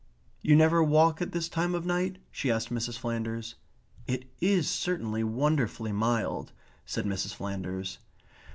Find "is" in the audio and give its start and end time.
4.39-4.67